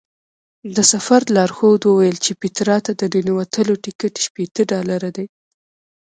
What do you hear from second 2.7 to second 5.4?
ته د ننوتلو ټکټ شپېته ډالره دی.